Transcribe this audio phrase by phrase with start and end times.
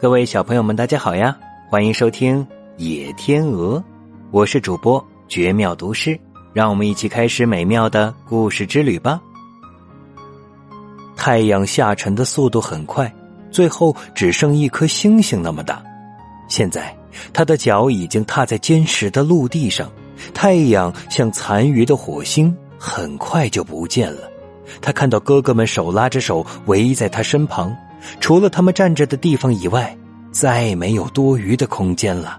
[0.00, 1.36] 各位小朋友们，大家好呀！
[1.68, 2.46] 欢迎收听
[2.76, 3.80] 《野天鹅》，
[4.30, 6.16] 我是主播绝妙读诗，
[6.52, 9.20] 让我们一起开始美妙的故事之旅吧。
[11.16, 13.12] 太阳下沉的速度很快，
[13.50, 15.82] 最后只剩一颗星星那么大。
[16.46, 16.96] 现在，
[17.32, 19.90] 他的脚已经踏在坚实的陆地上，
[20.32, 24.30] 太阳像残余的火星，很快就不见了。
[24.80, 27.76] 他看到哥哥们手拉着手围在他身旁。
[28.20, 29.96] 除了他们站着的地方以外，
[30.30, 32.38] 再没有多余的空间了。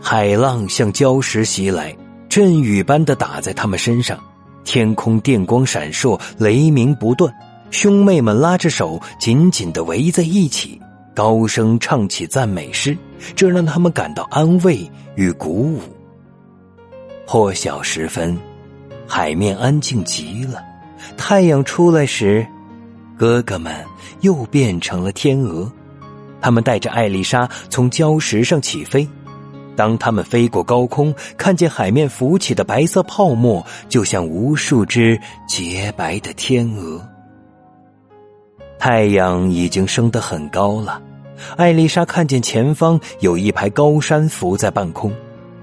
[0.00, 1.96] 海浪像礁石袭来，
[2.28, 4.18] 阵雨般的打在他们身上，
[4.64, 7.32] 天空电光闪烁，雷鸣不断。
[7.70, 10.80] 兄妹们拉着手，紧紧的围在一起，
[11.14, 12.96] 高声唱起赞美诗，
[13.34, 15.80] 这让他们感到安慰与鼓舞。
[17.26, 18.38] 破晓时分，
[19.06, 20.62] 海面安静极了，
[21.16, 22.46] 太阳出来时。
[23.16, 23.74] 哥哥们
[24.20, 25.70] 又变成了天鹅，
[26.40, 29.08] 他们带着艾丽莎从礁石上起飞。
[29.74, 37.00] 当他们飞过高空，看见海面浮起的白色泡沫，就像无数只洁白的天鹅。
[38.78, 41.00] 太阳已经升得很高了，
[41.56, 45.10] 艾丽莎看见前方有一排高山浮在半空，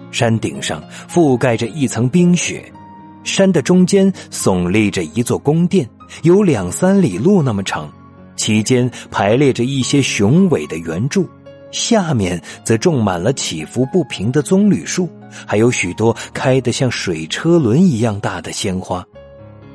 [0.10, 2.64] 山顶上覆盖着一层冰雪。
[3.24, 5.88] 山的中间耸立着一座宫殿，
[6.24, 7.92] 有两三里路那么长，
[8.36, 11.28] 其间排列着一些雄伟的圆柱，
[11.72, 15.10] 下面则种满了起伏不平的棕榈树，
[15.46, 19.06] 还有许多开得像水车轮一样大的鲜花。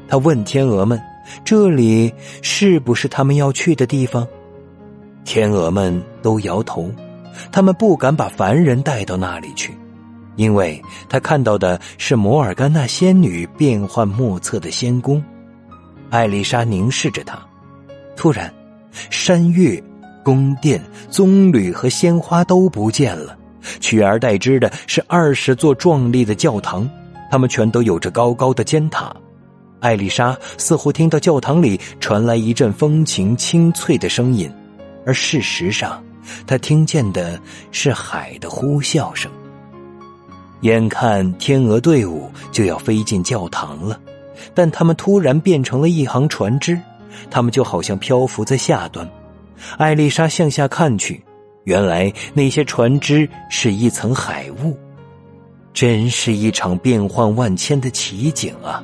[0.09, 1.01] 他问天鹅们
[1.45, 4.27] ：“这里是不是他们要去的地方？”
[5.25, 6.91] 天鹅们都摇头，
[7.53, 9.75] 他们不敢把凡人带到那里去。
[10.37, 15.23] 因为他看到的是摩尔甘娜仙女变幻莫测的仙宫，
[16.11, 17.39] 艾丽莎凝视着他。
[18.17, 18.53] 突然，
[19.11, 19.83] 山岳、
[20.25, 23.37] 宫殿、棕榈和鲜花都不见了，
[23.81, 26.89] 取而代之的是二十座壮丽的教堂，
[27.31, 29.15] 它们全都有着高高的尖塔。
[29.81, 34.51] 艾丽莎似乎听到教堂里传来一阵风情清脆的声音，
[35.05, 36.03] 而事实上，
[36.47, 37.39] 她听见的
[37.71, 39.31] 是海的呼啸声。
[40.65, 44.01] 眼看天鹅队伍就要飞进教堂了，
[44.55, 46.81] 但他们突然变成了一行船只，
[47.31, 49.07] 他们就好像漂浮在下端。
[49.77, 51.23] 艾丽莎向下看去，
[51.65, 54.75] 原来那些船只是一层海雾，
[55.75, 58.83] 真是一场变幻万千的奇景啊！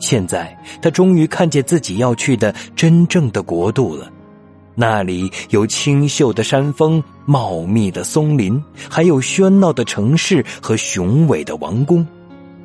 [0.00, 4.10] 现在她终于看见自己要去的真正的国度了。
[4.78, 12.06] 那里有清秀的山峰、茂密的松林，还有喧闹的城市和雄伟的王宫。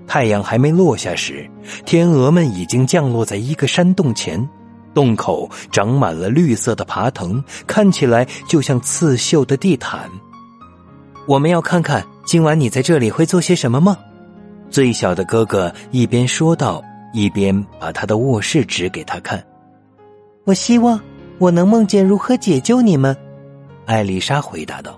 [0.05, 1.49] 太阳还没落下时，
[1.85, 4.45] 天鹅们已经降落在一个山洞前，
[4.93, 10.09] 洞口长满了绿色的爬藤，看起来就像刺绣的地毯。
[11.25, 13.97] 我们要看看今晚你在这里会做些什么吗。
[14.69, 16.83] 最小的哥哥一边说道，
[17.13, 19.41] 一边把他的卧室指给他看。
[20.43, 20.99] 我希望。
[21.41, 23.17] 我能梦见如何解救你们，
[23.87, 24.95] 艾丽莎回答道。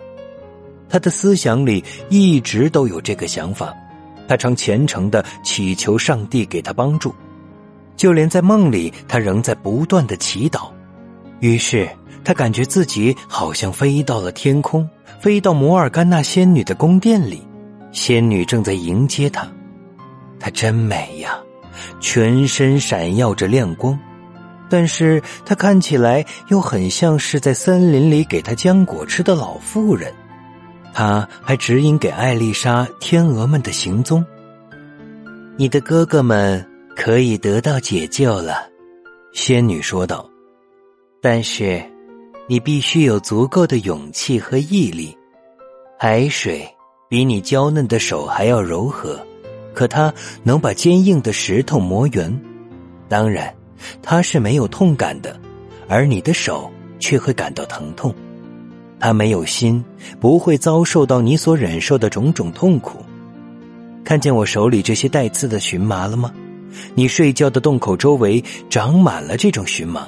[0.89, 3.73] 她的思想里一直都有这个想法，
[4.27, 7.15] 她常虔诚的祈求上帝给她帮助，
[7.95, 10.67] 就连在梦里，她仍在不断的祈祷。
[11.39, 11.89] 于是，
[12.25, 14.85] 她感觉自己好像飞到了天空，
[15.21, 17.41] 飞到摩尔甘娜仙女的宫殿里，
[17.93, 19.47] 仙女正在迎接她。
[20.41, 21.39] 她真美呀，
[22.01, 23.97] 全身闪耀着亮光。
[24.69, 30.13] 但是她看起来又很像是在森林里给她浆果吃的老妇人。
[30.93, 34.25] 她还指引给艾丽莎天鹅们的行踪。
[35.57, 36.65] 你的哥哥们
[36.95, 38.67] 可以得到解救了，
[39.33, 40.27] 仙女说道。
[41.21, 41.83] 但是，
[42.47, 45.15] 你必须有足够的勇气和毅力。
[45.97, 46.67] 海水
[47.07, 49.19] 比你娇嫩的手还要柔和，
[49.73, 50.13] 可它
[50.43, 52.41] 能把坚硬的石头磨圆。
[53.07, 53.53] 当然。
[54.01, 55.39] 它是没有痛感的，
[55.87, 58.13] 而你的手却会感到疼痛。
[58.99, 59.83] 它没有心，
[60.19, 62.99] 不会遭受到你所忍受的种种痛苦。
[64.03, 66.31] 看见我手里这些带刺的荨麻了吗？
[66.95, 70.07] 你睡觉的洞口周围长满了这种荨麻。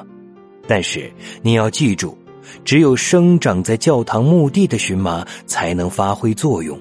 [0.68, 1.12] 但是
[1.42, 2.18] 你要记住，
[2.64, 6.80] 只有生长在教堂墓地的荨麻才能发挥作用。